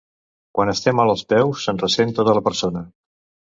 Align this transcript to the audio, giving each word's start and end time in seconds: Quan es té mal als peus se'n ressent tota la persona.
Quan 0.59 0.71
es 0.73 0.81
té 0.85 0.93
mal 0.99 1.11
als 1.13 1.21
peus 1.35 1.67
se'n 1.69 1.83
ressent 1.85 2.17
tota 2.23 2.37
la 2.41 2.45
persona. 2.51 2.85